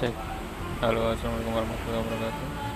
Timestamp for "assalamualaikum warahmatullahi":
1.12-2.00